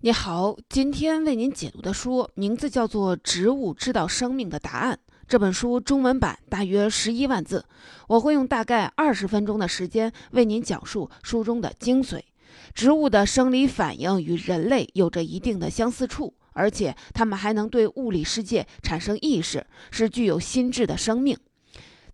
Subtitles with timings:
[0.00, 4.94] 你好，今天为您解读的书名字叫做《植物知道生命的答案》。
[5.26, 7.64] 这本书中文版大约十一万字，
[8.06, 12.20] 我会用大概二十分钟的时间为您讲述书中的精髓。
[12.72, 21.36] 植物的生理反应与人类有着一定的相似处，而且它们还能对物理世界产生意识，是具有心智的生命。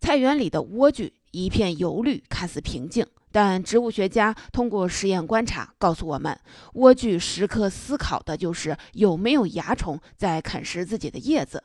[0.01, 3.07] 菜园里的莴苣一片油绿，看似平静。
[3.35, 6.39] 但植物学家通过实验观察告诉我们，
[6.75, 11.61] 莴苣时刻思考的就是有没有蚜虫在啃食自己的叶子。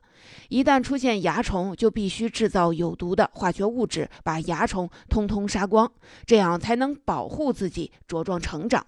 [0.48, 5.92] 一旦出现蚜虫，就必须制造有毒的化学物质，把蚜虫通通杀光，
[6.26, 8.84] 这样才能保护自己茁壮成长。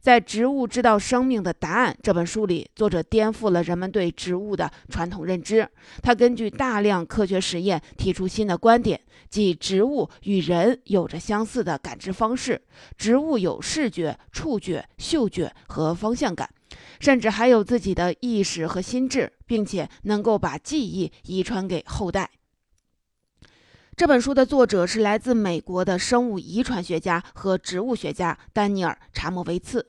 [0.00, 5.68] 在《植物知道生命的答案》这本书里，作者颠覆了人们对植物的传统认知。
[6.02, 12.60] 他根据大量科学实验提出新的观点，即植物与人有着相似的感知方式。
[12.96, 16.50] 植物有视觉、触觉、嗅觉和方向感，
[16.98, 22.28] 甚至还有自己的意识和心智，并且能够把记忆遗传给后代。
[23.94, 29.86] 这本书的作者是来自美国的生物遗传学家和植物学家丹尼尔·查莫维茨。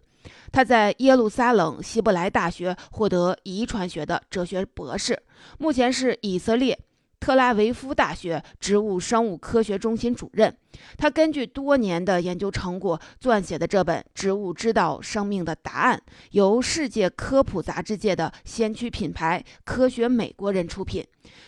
[0.51, 5.23] 他在耶路撒冷希伯来大学获得遗传学的哲学博士，
[5.57, 6.77] 目前是以色列。
[7.23, 10.53] 特拉维夫大学植物生物科学中心主任，
[10.97, 15.97] 他根据多年的研究成果撰写的这本《植物知道生命的答案》，
[16.31, 21.01] 由世界科普杂志界的先驱品牌科学美国人出品，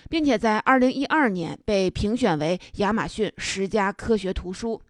[0.10, 4.82] 并且在2012年被评选为亚马逊十佳科学图书。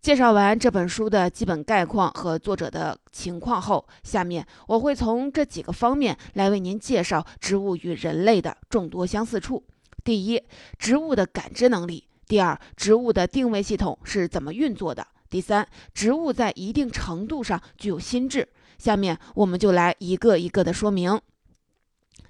[0.00, 9.64] 介绍完这本书的基本概况和作者的情况后，下面我会从这几个方面来为您介绍植物与人类的众多相似处。
[10.02, 10.42] 第一，
[10.78, 18.48] 植物的感知能力；第二，植物的定位系统是怎么运作的；第三，植物在一定程度上具有心智。
[18.78, 21.20] 下面我们就来一个一个的说明。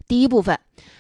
[0.09, 0.59] 第一部分，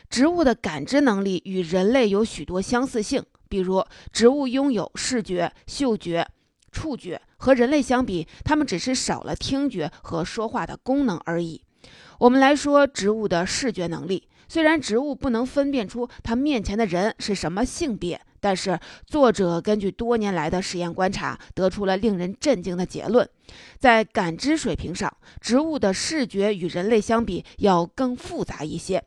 [0.08, 6.24] 植物的感知能力与人类有许多相似性，比如植物拥有视觉、嗅觉、
[6.70, 11.60] 触觉，和人类相比，它们只是少了听觉和说话的功能而已。
[12.20, 14.28] 我们来说植物的视觉能力。
[14.50, 23.28] 虽然植物不能分辨出它面前的人是什么性别，但是作者根据多年来的实验观察，得出了令人震惊的结论：
[23.78, 29.04] 在感知水平上，植物的视觉与人类相比要更复杂一些。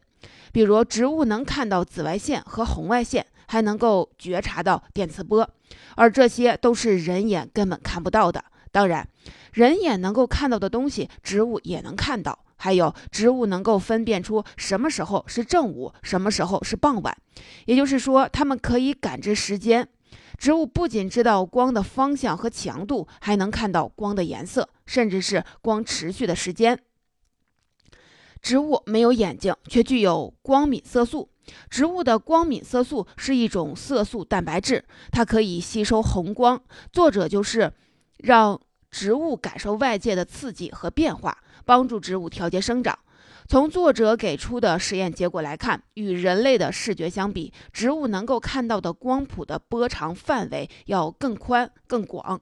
[0.53, 5.49] 比如，植物能看到紫外线和红外线，还能够觉察到电磁波，
[5.97, 8.45] 而这些都是人眼根本看不到的。
[8.71, 9.05] 当然，
[9.51, 12.39] 人眼能够看到的东西，植物也能看到。
[12.63, 17.13] 还有植物能够分辨出什么时候是正午，什么时候是傍晚，
[17.65, 19.85] 也就是说，它们可以感知时间。
[20.37, 26.79] 植物不仅知道光的方向和强度，还能看到光的颜色，甚至是光持续的时间。
[28.41, 31.29] 植物没有眼睛，却具有光敏色素。
[31.69, 36.63] 植物的光敏色素是一种色素蛋白质，它可以吸收红光。
[36.93, 37.73] 作者就是
[38.19, 38.57] 让
[38.89, 41.37] 植物感受外界的刺激和变化。
[41.65, 42.97] 帮助植物调节生长。
[43.47, 52.39] 从作者给出的实验结果来看，与人类的视觉相比，植物能够看到的光谱的波长范围要更宽更广。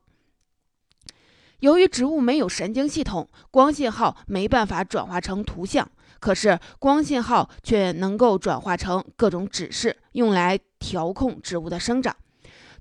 [1.59, 5.89] 由于植物没有神经系统，光信号没办法转化成图像，
[6.19, 12.15] 可是光信号却能够转化成各种指示，用来调控植物的生长。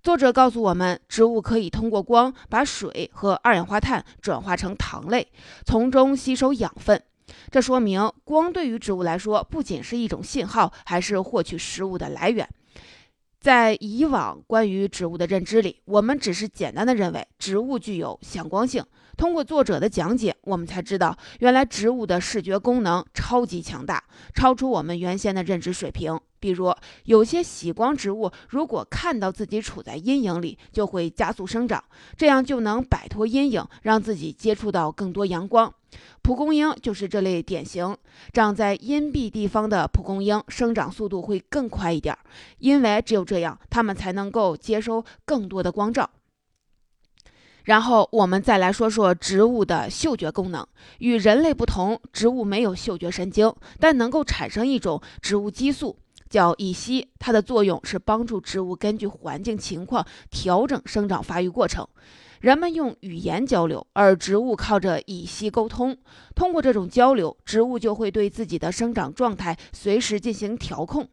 [0.03, 5.31] 作者告诉我们，植物可以通过光把水和二氧化碳转化成糖类，
[5.67, 7.03] 从中吸收养分。
[7.51, 12.49] 这说明光对于植物来说不仅是一种信号，还是获取食物的来源。
[13.41, 18.83] 在以往关于植物的认知里，我们只是简单的认为植物具有向光性。
[19.21, 24.03] 通过作者的讲解，我们才知道，原来植物的视觉功能超级强大，
[24.35, 26.19] 超出我们原先的认知水平。
[26.39, 31.85] 比如，有些喜光植物，如果看到自己处在阴影里，就会加速生长，
[32.17, 35.71] 这样就能摆脱阴影，让自己接触到更多阳光。
[36.23, 37.95] 蒲公英就是这类典型。
[38.33, 42.17] 长在阴蔽地方的蒲公英生长速度会更快一点，
[42.57, 46.09] 因为只有这样，它们才能够接收更多的光照。
[47.65, 50.67] 然后我们再来说说植物的嗅觉功能。
[50.99, 55.97] 与人类不同，植物没有嗅觉神经，但能够产生一种植物激素。
[56.29, 61.85] 叫乙烯，它的作用是帮助植物根据环境情况调整生长发育过程。
[62.41, 65.99] 人们用语言交流，而植物靠着乙烯沟通。
[66.37, 71.09] 通过这种交流，植物就会对自己的生长状态随时进行调控。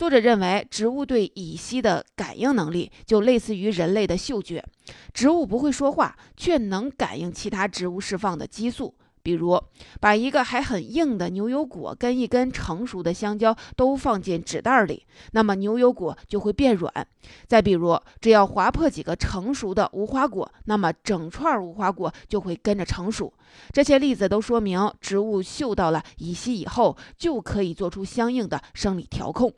[0.00, 4.64] 作者认为，植物对乙烯的感应能力就类似于人类的嗅觉。
[5.12, 8.94] 植物不会说话，却能感应其他植物释放的激素。
[9.22, 9.62] 比如，
[10.00, 17.06] 把一个还很硬的牛油果跟一根成熟的香蕉都放进纸袋里，那么牛油果就会变软。
[17.46, 23.30] 再比如，只要划破几个成熟的无花果，那么整串无花果就会跟着成熟。
[23.70, 29.52] 这些例子都说明，植物嗅到了乙烯以后，就可以做出相应的生理调控。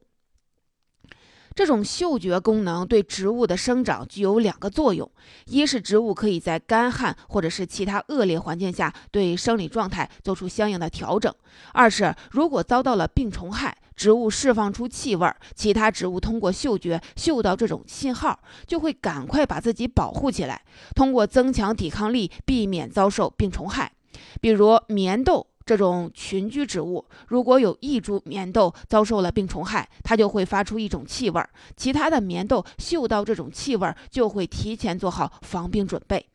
[1.55, 5.11] 这种嗅觉功能对植物的生长具有两个作用：
[5.47, 11.33] 一是植物可以在干旱或者是其他恶劣环境下对生理状态做出相应的调整；
[11.73, 20.63] 二是如果遭到了病虫害，植物释放出气味，其他植物通过嗅觉嗅到这种信号，就会赶快把自己保护起来，
[20.95, 23.93] 通过增强抵抗力避免遭受病虫害。
[24.41, 25.47] 比如棉豆。
[25.65, 31.43] 这种群居植物，如果有一株棉豆遭受了病虫害，它就会发出一种气味，
[31.77, 36.27] 其他的棉豆嗅到这种气味，就会提前做好防病准备。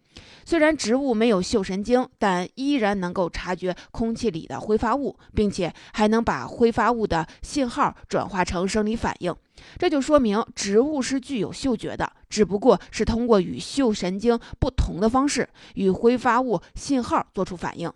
[0.45, 9.35] 虽然植物没有嗅神经，但依然能够察觉空气里的挥发物，并且还能把挥发物的信号转化成生理反应。
[9.77, 17.91] 这就说明植物是具有嗅觉的，只不过是通过与嗅神经不同的方式，与挥发物信号做出反应。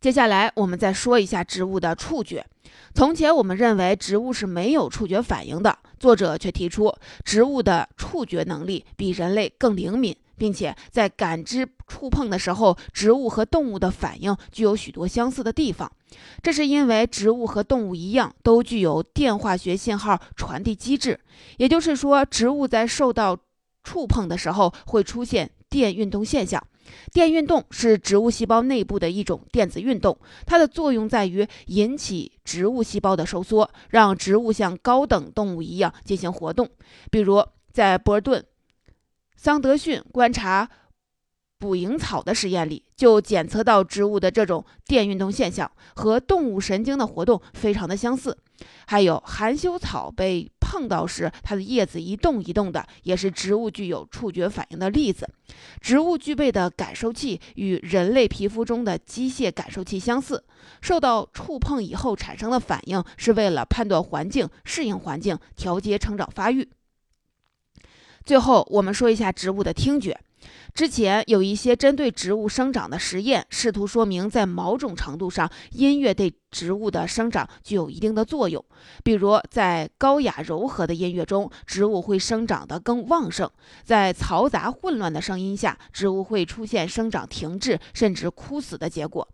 [0.00, 2.44] 接下来，我们再说一下植物的触觉。
[2.94, 5.78] 从前，我们认为植物是没有触觉反应的。
[5.98, 6.94] 作者却提出，
[7.24, 15.90] 植物的触觉能力比人类更灵敏，并且在感知触碰的时候，植物和动物的反应具有许多相似的地方。
[16.42, 21.18] 这是因为植物和动物一样，都具有电化学信号传递机制。
[21.56, 23.38] 也就是说，植物在受到
[23.82, 26.62] 触碰的时候，会出现电运动现象。
[27.12, 36.68] 电运动是植物细胞内部的一种电子运动，它的作用在于引起植物细胞的收缩，让植物像高等动物一样进行活动。
[37.10, 38.44] 比如，在波尔顿、
[39.36, 40.68] 桑德逊观察
[41.58, 48.36] 捕蝇草的实验里，就检测到植物的这种电运动现象和动物神经的活动非常的相似。
[48.86, 55.28] 还有含羞草被碰到时，它的叶子一动一动的，也是植物具有触觉反应的例子。
[55.80, 60.42] 植物具备的感受器与人类皮肤中的机械感受器相似，
[60.80, 66.68] 受到触碰以后产生的反应是为了判断环境、适应环境、调节成长发育。
[68.24, 70.18] 最后，我们说一下植物的听觉。
[70.72, 78.64] 之前有一些针对植物生长的实验，试图说明在某种程度上，音乐对植物的生长具有一定的作用。
[79.04, 83.48] 比如，在高雅柔和的音乐中，植物会生长得更旺盛；
[83.84, 89.26] 在嘈杂混乱的声音下，植物会出现生长停滞甚至枯死的结果。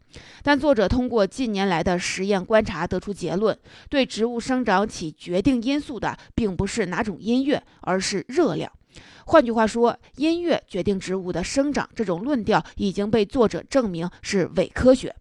[0.42, 3.58] 但作者通过近年来的实验观察得出结论：
[3.88, 8.70] 对植物生长起决定因素的，并不是哪种音乐，而是热量。
[9.26, 15.14] 换句话说，音乐决定植物的生长，这种论调已经被作者证明是伪科学。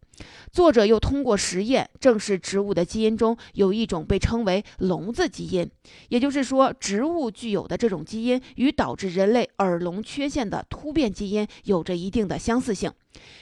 [0.51, 5.69] 作者又通过实验证实，植物的基因中有一种被称为“聋子基因”，
[6.09, 12.91] 也就是说，植物具有的这种基因与导致人类耳聋缺陷的突变基因有着一定的相似性。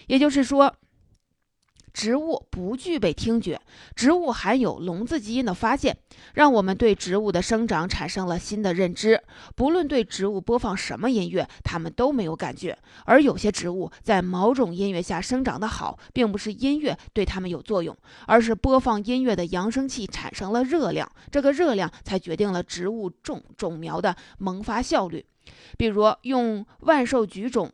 [0.08, 0.76] 也就是说。
[1.98, 3.60] 植物不具备听觉，
[3.96, 5.98] 植物含有聋子基因的发现，
[6.36, 9.20] 让我们对植物的生长产生了新的认知。
[9.56, 12.78] 不论对植物播放什么音乐，它们都没有感觉。
[13.06, 17.98] 而有些植物在某种音乐下生长得好，并不是音乐对它们有作用，
[18.28, 25.26] 而是播放音乐的扬声器产生了热量，这个热量才决定了植物种种苗的萌发效率。
[25.80, 27.72] 比如用万寿菊种。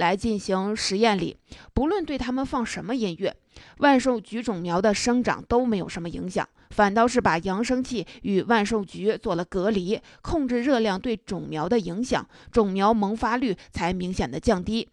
[0.00, 1.36] 来进行实验里，
[1.74, 3.36] 不论对他们放什么音乐，
[3.78, 14.88] 万寿菊种苗的生长都没有什么影响，反倒是把扬声器与万寿菊做了隔离，控制热量对种苗的影响，种苗萌发率才明显的降低。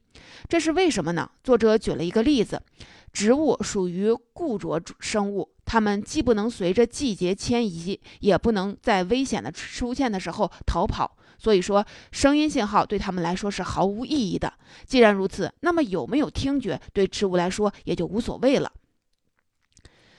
[0.49, 1.31] 这是为什么呢？
[1.41, 2.61] 作者举了一个例子：
[3.13, 11.15] 植物属于固着生物，它们既不能随着季节迁移，也不能在危险的出现的时候逃跑。
[11.37, 14.53] 所以说，声音信号对他们来说是毫无意义的。
[14.85, 18.71] 既然如此，那么有没有听觉对植物来说也就无所谓了。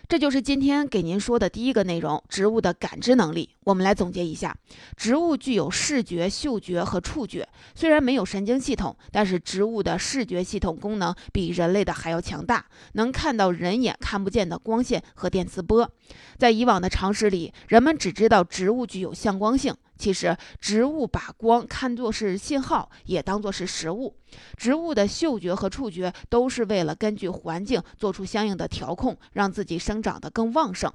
[0.08, 3.50] 这就是今天给您说的第一个内容：植物的感知能力。
[3.64, 4.56] 我们来总结一下：
[4.96, 7.46] 植物具有视觉、嗅觉和触觉。
[7.75, 15.90] 虽然没有神经系统，但是植物的视觉系统功能比人类的还要强大，能看到人眼看不见的光线和电磁波。
[16.38, 19.76] 在以往的常识里，人们只知道植物具有向光性。
[19.98, 24.16] 其实，植物把光看作是信号，也当作是食物。
[24.56, 30.92] 植物的嗅觉和触觉都是为了根据环境做出相应的调控，让自己生长得更旺盛。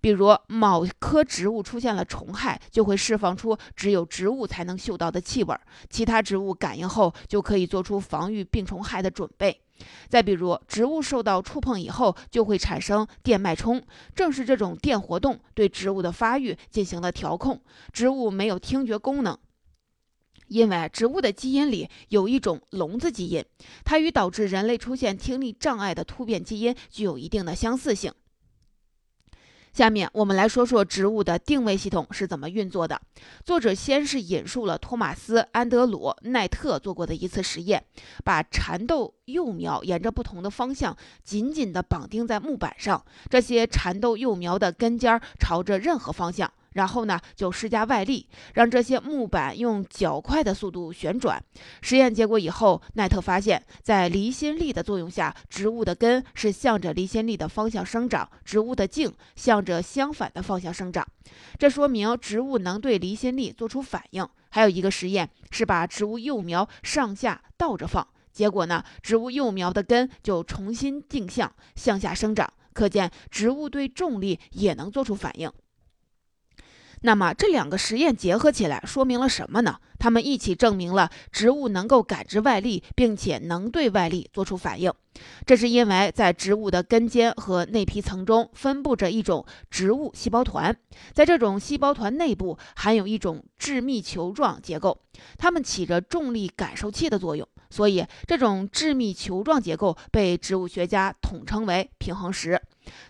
[0.00, 5.54] 比如，某棵植物出现了虫害，就会释放出只有植物才能嗅到的气味，
[5.90, 9.60] 其他植物感应后就可以做出防御病虫害的准备。
[10.08, 13.82] 再比如，植物受到触碰以后就会产生电脉冲，
[14.14, 17.60] 正是这种电活动对植物的发育进行了调控。
[17.92, 19.38] 植物没有听觉功能。
[20.48, 23.44] 因为植物的基因里有一种聋子基因，
[23.84, 28.12] 它与导致人类出现听力障碍的突变基因具有一定的相似性。
[29.72, 33.00] 下面我们来说说植物的定位系统是怎么运作的。
[33.44, 37.84] 作者先是引述了托马斯·安德鲁·奈特做过的一次实验，
[38.24, 46.52] 把蚕豆幼苗沿着不同的方向紧紧地绑定在木板上，这些蚕豆幼苗的根尖朝着任何方向。
[46.72, 51.42] 然后呢，就施加外力，让这些木板用较快的速度旋转。
[51.82, 61.06] 实验结果以后，奈特发现，在离心力的作用下，植物的根是向着离心力的方向生长，植物的茎向着相反的方向生长。
[61.58, 64.26] 这说明植物能对离心力做出反应。
[64.50, 72.52] 还有一个实验是把植物幼苗上下倒着放，结果呢，植物幼苗的根就重新定向向下生长。
[72.72, 75.50] 可见，植物对重力也能做出反应。
[77.02, 79.76] 那么这两个实验结合起来说明了什么呢？
[79.98, 84.92] 它们一起证明了植物能够感知外力，并且能对外力做出反应。
[85.44, 90.74] 这是因为在植物的根尖和内皮层中分布着一种植物细胞团，
[91.12, 95.02] 在这种细胞团内部含有一种致密球状结构，
[95.36, 97.46] 它们起着重力感受器的作用。
[97.70, 102.60] 所以，这种致密球状结构被植物学家统称为平衡石。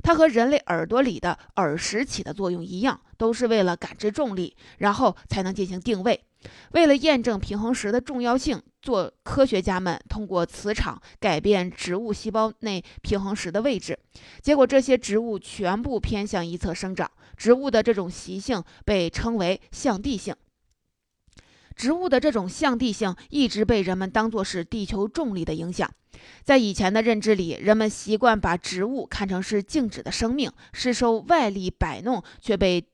[0.02, 6.20] 它和人类耳朵里的耳石起的作用一样，都是为了感知重力，然后才能进行定位。
[6.72, 13.98] 为了验证平衡石的重要性，做科学家们通过磁场改变植物细胞内平衡石的位置，
[14.42, 17.10] 结果这些植物全部偏向一侧生长。
[17.36, 20.34] 植物的这种习性被称为向地性。
[21.80, 25.90] 植物的这种向地性一直被人们当作是地球重力的影响。
[26.42, 32.86] 在以前的认知里，人们习惯把植物看成是静止的生命，是受外力摆弄却被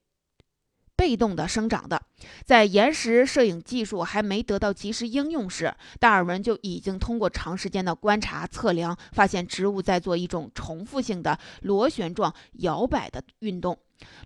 [0.95, 2.01] 被动的生长的。
[2.45, 13.77] 在延时摄影技术还没得到及时应用时，达尔文就已经通过长时间的观察测量，发现植物在做一种重复性的螺旋状摇摆的运动。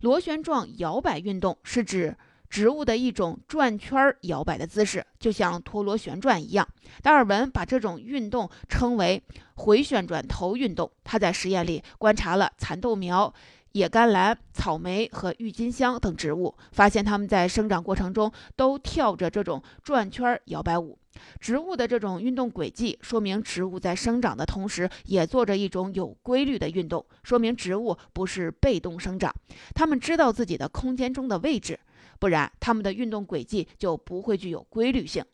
[0.02, 2.18] 螺旋状摇摆运动是指。
[2.50, 6.68] 植物的一种转圈摇摆的姿势，就像陀螺旋转一样。
[7.00, 9.22] 达尔文把这种运动称为
[9.54, 10.90] 回旋转头运动。
[11.04, 13.32] 他在实验里观察了蚕豆苗、
[13.72, 20.98] 野甘蓝、草莓和郁金香等植物，发现它们在生长过程中都跳着这种转圈摇摆舞。
[21.38, 29.32] 植物的这种运动轨迹，说明植物在生长的同时也做着一种有规律的运动，说明植物不是被动生长，
[29.74, 31.78] 它们知道自己的空间中的位置。
[32.20, 35.24] 不然，它们的运动轨迹就不会具有规律性。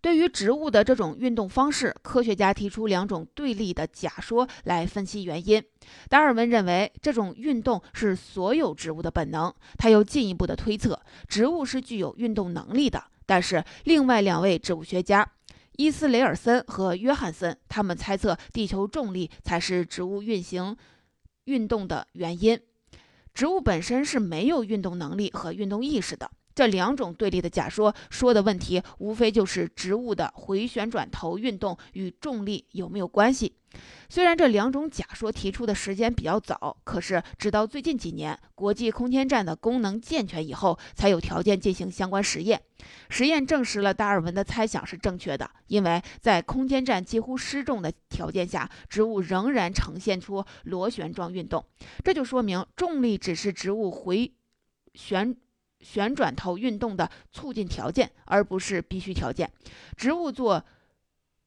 [0.00, 5.62] 对于植物的这种运动方式，科学家提出两种对立的假说来分析原因。
[6.10, 13.02] 达尔文认为这种运动是所有植物的本能，他又进一步的推测植物是具有运动能力的。
[13.24, 15.26] 但是，另外两位植物学家
[15.76, 20.76] 伊斯雷尔森和约翰森，他们猜测地球重力才是植物运行
[21.44, 22.60] 运动的原因。
[23.34, 26.30] 植物本身是没有运动能力和运动意识的。
[26.54, 33.56] 这两种对立的假说说的问题，无非就是植物的回旋转头运动与重力有没有关系。
[34.08, 42.62] 虽然这两种假说提出的时间比较早，可是直到最近几年，国际空间站的功能健全以后，才有条件进行相关实验。
[43.08, 51.64] 实验证实了达尔文的猜想是正确的，因为在空间站几乎失重的条件下，植物仍然呈现出螺旋状运动。
[52.04, 54.32] 这就说明重力只是植物回
[54.94, 55.36] 旋。
[55.84, 59.48] 旋转头运动的促进条件，而不是必须条件。
[59.96, 60.64] 植物做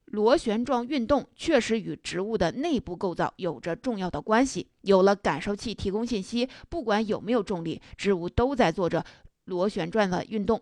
[0.06, 4.67] 螺旋状运动确实与植物的内部构造有着重要的关系。
[4.82, 9.03] 有了感受器提供信息，不管有没有重力，植物都在做着
[9.46, 10.62] 螺旋状的运动。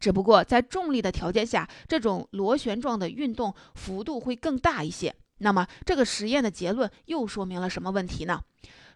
[0.00, 5.14] 只不过在重力的条件下，这种螺旋状的运动幅度会更大一些。
[5.38, 8.40] 那么，这个实验的结论又说明了什么问题呢？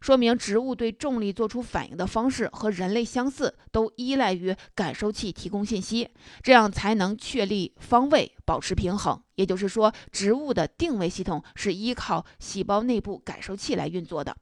[0.00, 6.08] 说明植物对重力做出反应的方式和人类相似，都依赖于感受器提供信息，
[6.42, 9.20] 这样才能确立方位，保持平衡。
[9.34, 14.36] 也就是说，植物的定位系统是依靠细胞内部感受器来运作的。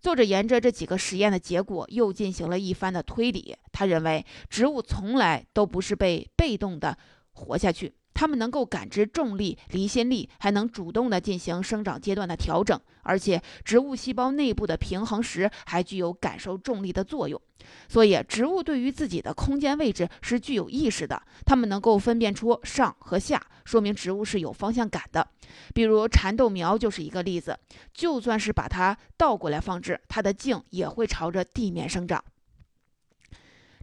[0.00, 3.54] 作者沿着这几个实验的结果，又进行了一番的推理。
[3.72, 6.96] 他认为，植物从来都不是被被动的
[7.32, 12.78] 活下去，它们能够感知重力、离心力，还能主动的进行生长阶段的调整。
[13.02, 17.40] 而且，植物细胞内部的平衡石还具有感受重力的作用。
[17.88, 21.22] 所以，植物对于自己的空间位置是具有意识的。
[21.46, 25.26] 它们能够分辨出上和下，说明植物是有方向感的。
[25.74, 27.58] 比如蚕豆苗就是一个例子。
[27.94, 32.22] 就算是把它倒过来放置，它的茎也会朝着地面生长。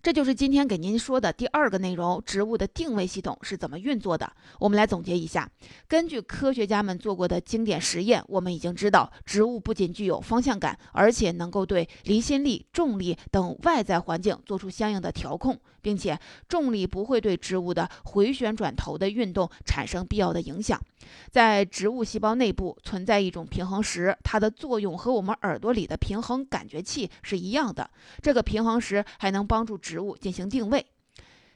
[0.06, 4.32] 这就是今天给您说的第二个内容：植物的定位系统是怎么运作的。
[4.60, 5.50] 我们来总结一下，
[5.88, 15.60] 根据科学家们做过的经典实验，我们已经知道，植物不仅具有方向感，而且能够对离心力、重力等外在环境做出相应的调控。
[15.86, 20.82] 并且重力不会对植物的回旋转头的运动产生必要的影响。
[21.30, 27.88] 在植物细胞内部存在一种平衡石，它的作用和我们耳朵里的平衡感觉器是一样的。
[28.20, 30.84] 这个平衡石还能帮助植物进行定位。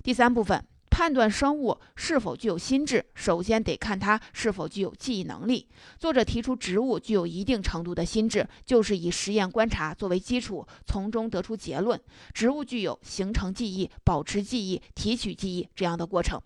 [0.04, 0.64] 第三部分。
[1.00, 5.66] 判断生物是否具有心智，首先得看它是否具有记忆能力。
[5.98, 11.98] 作者提出，植物具有一定程度的心智，就是以实验观察作为基础，从中得出结论：
[12.34, 16.38] 植物具有形成记忆、保持记忆、提取记忆这样的过程。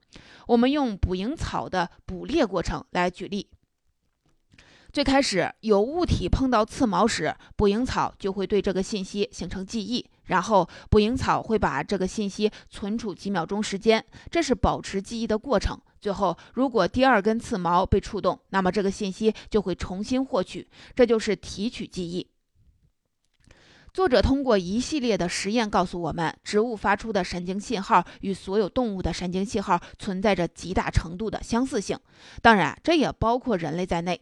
[0.45, 3.48] 我们用捕蝇草的捕猎过程来举例。
[4.91, 15.80] 最开始有物体碰到刺毛时，捕蝇草就会对这个信息形成记忆，然后捕蝇草会把这个信息存储几秒钟时间，这是保持记忆的过程。
[16.00, 22.27] 最后，如果第二根刺毛被触动，那么这个信息就会重新获取，这就是提取记忆。
[23.94, 31.98] 作者通过一系列的实验告诉我们，植物发出的神经信号与所有动物的神经信号存在着极大程度的相似性，
[32.42, 34.20] 当然，这也包括人类在内。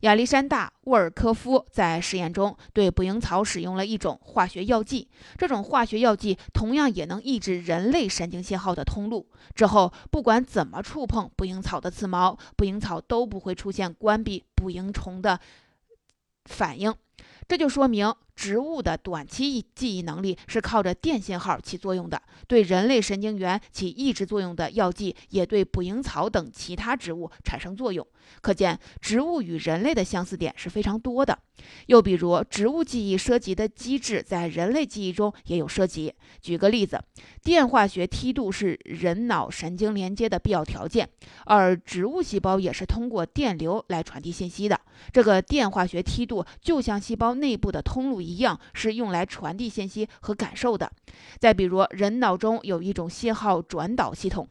[0.00, 9.28] 亚历山大·沃尔科夫在实验中对捕蝇草使用了一种化学药剂，这种化学药剂同样也能抑制人类神经信号的通路。
[9.54, 15.38] 之后，不管怎么触碰捕蝇草的刺毛，捕蝇草都不会出现关闭捕蝇虫的
[16.44, 16.94] 反应。
[17.46, 18.14] 这就说明。
[18.34, 28.06] 植物的短期记忆能力是靠着电信号起作用的，对人类神经元起抑制作用的药剂也对捕蝇草等其他植物产生作用。
[28.40, 31.38] 可见，植物与人类的相似点是非常多的。
[31.86, 36.14] 又比如，植物记忆涉及的机制在人类记忆中也有涉及。
[36.40, 37.02] 举个例子，
[37.42, 41.08] 电化学梯度是人脑神经连接的必要条件，
[41.44, 44.80] 而植物细胞也是通过电流来传递信息的。
[45.12, 48.21] 这个电化学梯度就像细胞内部的通路。
[48.22, 50.92] 一样是用来传递信息和感受的。
[51.38, 54.48] 再比如，人脑中有一种信号转导系统，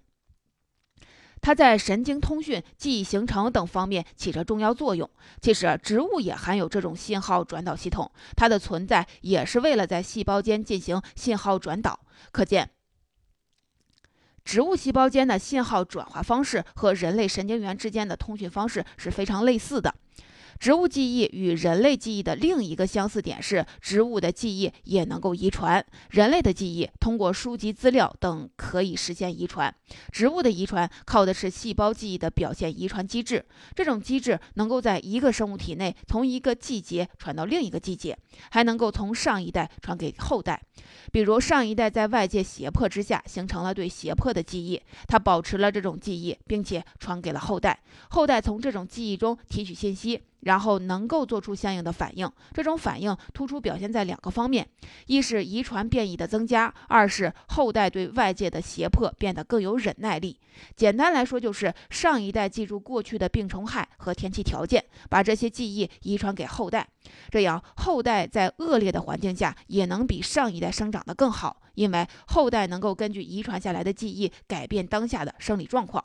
[1.41, 5.09] 它在神经通讯、记忆形成等方面起着重要作用。
[5.41, 11.99] 其实，植物也含有这种信号转导系统，它的存在也是为了在细胞间进行信号转导。
[12.31, 12.69] 可见，
[14.43, 19.95] 植物细胞间的信号转化方式和人类神经元之间的通讯方式是非常类似的。
[20.61, 25.83] 植物记忆与人类记忆的另一个相似点是，植物的记忆也能够遗传。
[26.11, 29.73] 人类的记忆通过书籍资料等可以实现遗传，
[30.11, 33.43] 植物的遗传靠的是细胞记忆的表现遗传机制。
[33.75, 38.15] 这种机制能够在一个生物体内从一个季节传到另一个季节，
[38.51, 40.61] 还能够从上一代传给后代。
[41.11, 47.79] 比如，上一代在外界胁迫之下形成了对胁迫的记忆，它保持了这种记忆，并且传给了后代。
[48.11, 50.21] 后代从这种记忆中提取信息。
[50.41, 54.67] 然后能够做出相应的反应，这种反应突出表现在两个方面：
[55.07, 60.39] 一是遗传变异的增加，二是后代对外界的胁迫变得更有忍耐力。
[60.75, 66.87] 简单来说，就是上一代记住过去的病虫害和天气条件，把这些记忆遗传给后代，
[67.29, 76.03] 这样后代在恶劣的环境下也能比上一代生长得更好，因为后代能够根据遗传下来的记忆改变当下的生理状况。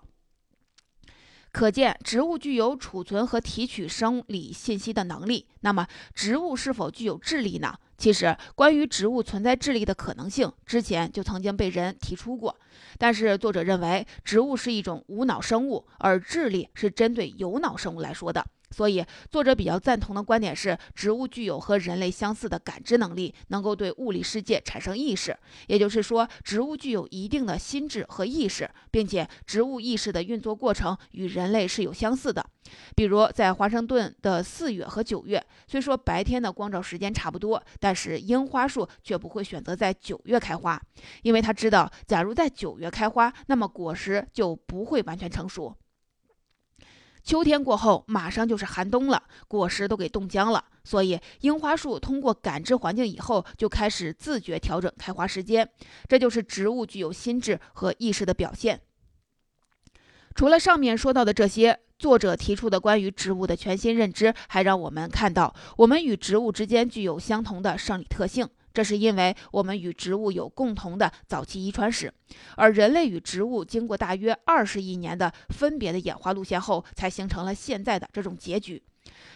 [1.56, 5.46] 可见，植物具有储存和提取生理信息的能力。
[5.60, 7.74] 那么，植物是否具有智力呢？
[7.96, 12.54] 其实，关于植物存在智力的可能性，之前就曾经被人提出过。
[12.98, 18.44] 但是，作者认为，植物是一种无脑生物，而智力是针对有脑生物来说的。
[18.70, 25.36] 所以，作者比较赞同的观点是，植物具有和人类相似的感知能力，能够对物理世界产生意识。
[25.68, 32.44] 也就是说，植物具有一定的心智和意识，并且植物意识的运作过程与人类是有相似的。
[32.96, 40.80] 比如，在华盛顿的四月和九月，虽说白天的光照时间差不多，但是樱花树却不会选择在九月开花，
[41.22, 45.76] 因为他知道，假如在九月开花，那么果实就不会完全成熟。
[47.26, 50.64] 秋天过后，马上就是寒冬了，果实都给冻僵了。
[50.84, 55.68] 所以，樱花树通过感知环境以后，就开始自觉调整开花时间。
[56.08, 58.80] 这就是植物具有心智和意识的表现。
[60.36, 68.48] 除了上面说到的这些，作者提出的关于植物的全新认知，还让我们看到我们与植物之间具有相同的生理特性。
[68.76, 72.12] 这是因为我们与植物有共同的早期遗传史，
[72.56, 78.82] 而人类与植物经过大约二十亿年的分别的演化路线后，才形成了现在的这种结局。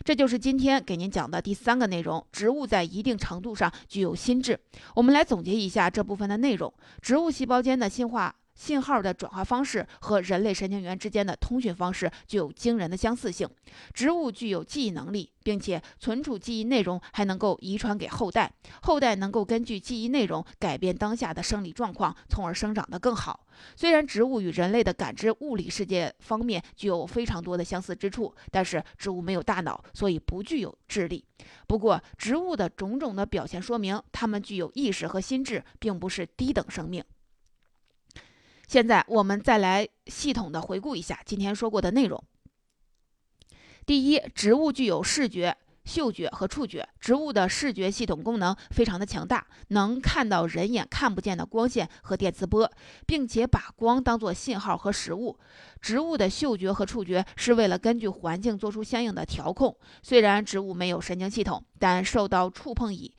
[0.05, 4.61] 这就是今天给您讲的第三个内容：植物在一定程度上具有心智。
[4.95, 8.35] 我们来总结一下这部分的内容：植物细胞间的进化。
[8.61, 13.49] 信号的转化方式和人类神经元之间的通讯方式具有惊人的相似性。
[13.95, 23.47] 植物具有记忆能力，并且存储记忆内容还能够遗传给后代，后代能够根据记忆内容改变当下的生理状况，从而生长得更好。
[23.75, 31.25] 虽然植物与人类的感知物理世界方面具有非常多的相似之处，但是植物没有大脑，所以不具有智力。
[31.67, 37.03] 不过，植物的种种的表现说明，它们具有意识和心智，并不是低等生命。
[38.71, 42.23] 现在我们再来系统的回顾一下今天说过的内容。
[43.85, 46.89] 第一，植物具有视觉、嗅觉和触觉。
[47.01, 52.71] 植物的视觉系统功能非常的强大，能看到人眼看不见的光线和电磁波，
[53.09, 55.37] 并且把光当作信号和食物。
[55.81, 59.77] 植物的嗅觉和触觉是为了根据环境做出相应的调控。
[60.01, 63.17] 虽然植物没有神经系统，但受到触碰以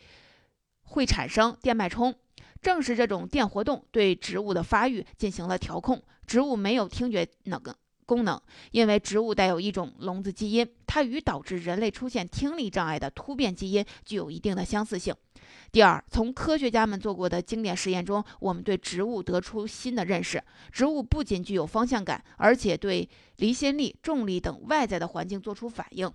[0.83, 2.15] 会产生电脉冲。
[2.61, 6.01] 正是这种电活动对植物的发育进行了调控。
[6.27, 8.39] 植物没有听觉那个功能，
[8.71, 15.13] 因为植物带有一种聋子基因，它与导致人类出现听力障碍的突变基因具有一定的相似性。
[15.71, 26.11] 第二，从科学家们做过的经典实验中，我们对植物得出新的认识：植物不仅具有方向感，而且对离心力、重力等外在的环境做出反应。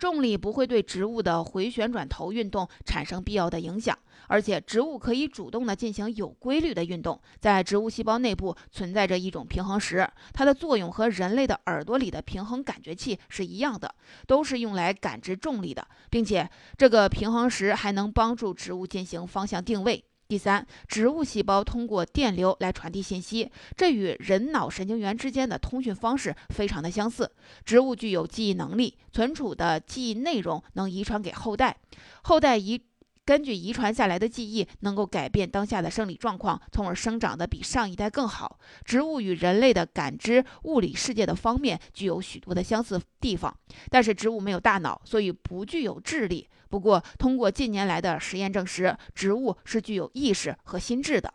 [0.00, 3.96] 重力不会对植物的回旋转头运动产生必要的影响，
[4.28, 7.20] 而且植物可以主动地进行有规律的运动。
[7.38, 13.94] 在植物细胞内部存在着一种平衡石，它的作用和人类的耳朵里的平衡感觉器是一样的，
[14.26, 20.02] 都是用来感知重力的，并且这个平衡石还能帮助植物进行方向定位。
[20.30, 27.28] 第三，植物细胞通过电流来传递信息，这与人脑神经元之间的通讯方式非常的相似。
[27.64, 31.76] 植物具有记忆能力，存储的记忆内容能遗传给后代，
[32.22, 32.80] 后代遗
[33.24, 38.60] 根据遗传下来的记忆，能够改变当下的生理状况，从而生长得比上一代更好。
[38.84, 43.52] 植物与人类的感知物理世界的方面具有许多的相似地方，
[43.90, 46.48] 但是植物没有大脑，所以不具有智力。
[46.70, 51.34] 不过，通过近年来的实验证实，植物是具有意识和心智的。